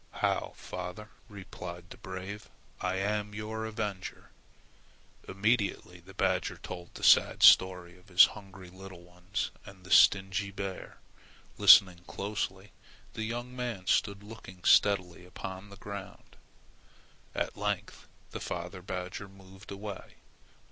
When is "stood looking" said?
13.85-14.63